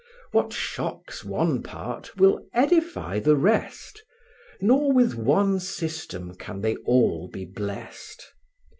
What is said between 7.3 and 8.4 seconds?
be blest.